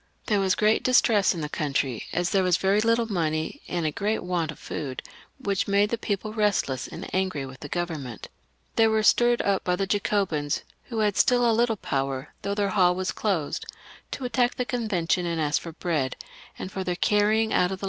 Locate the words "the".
1.41-1.47, 5.91-5.97, 7.59-7.69, 9.75-9.85, 14.55-14.65, 16.83-16.95, 17.19-17.19